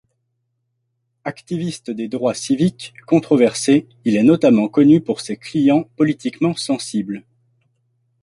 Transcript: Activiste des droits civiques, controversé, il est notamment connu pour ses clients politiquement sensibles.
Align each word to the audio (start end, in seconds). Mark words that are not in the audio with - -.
Activiste 1.25 1.91
des 1.91 2.07
droits 2.07 2.33
civiques, 2.33 2.91
controversé, 3.05 3.87
il 4.03 4.15
est 4.15 4.23
notamment 4.23 4.67
connu 4.67 4.99
pour 4.99 5.21
ses 5.21 5.37
clients 5.37 5.83
politiquement 5.95 6.55
sensibles. 6.55 7.23